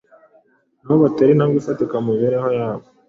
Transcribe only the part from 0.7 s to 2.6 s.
na bo batere intambwe ifatika mu mibereho